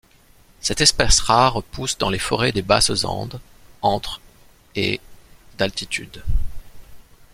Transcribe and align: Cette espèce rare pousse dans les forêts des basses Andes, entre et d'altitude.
Cette 0.61 0.81
espèce 0.81 1.19
rare 1.19 1.61
pousse 1.61 1.95
dans 1.99 2.09
les 2.09 2.17
forêts 2.17 2.51
des 2.51 2.63
basses 2.63 3.03
Andes, 3.05 3.39
entre 3.83 4.19
et 4.73 4.99
d'altitude. 5.59 6.23